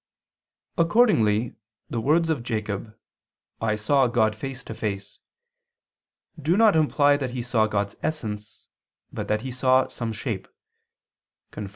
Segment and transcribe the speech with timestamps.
[0.79, 1.53] Accordingly
[1.87, 2.97] the words of Jacob,
[3.61, 5.19] "I saw God face to face"
[6.41, 8.67] do not imply that he saw God's essence,
[9.13, 10.47] but that he saw some shape
[11.51, 11.69] [*Cf.